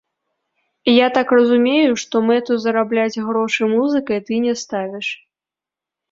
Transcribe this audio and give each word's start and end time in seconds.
Я 0.91 1.07
так 1.17 1.33
разумею, 1.35 1.91
што 2.03 2.15
мэту 2.29 2.57
зарабляць 2.63 3.21
грошы 3.27 3.63
музыкай 3.73 4.19
ты 4.31 4.39
не 4.47 4.53
ставіш? 4.63 5.07